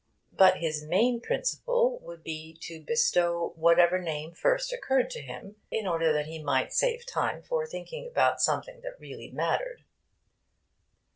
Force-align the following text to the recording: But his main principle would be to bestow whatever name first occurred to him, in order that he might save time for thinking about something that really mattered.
But 0.31 0.57
his 0.57 0.83
main 0.83 1.21
principle 1.21 1.99
would 1.99 2.23
be 2.23 2.57
to 2.61 2.81
bestow 2.83 3.53
whatever 3.55 3.99
name 4.01 4.31
first 4.33 4.73
occurred 4.73 5.11
to 5.11 5.21
him, 5.21 5.57
in 5.69 5.85
order 5.85 6.11
that 6.11 6.25
he 6.25 6.41
might 6.41 6.73
save 6.73 7.05
time 7.05 7.43
for 7.43 7.67
thinking 7.67 8.07
about 8.09 8.41
something 8.41 8.81
that 8.81 8.99
really 8.99 9.29
mattered. 9.29 9.83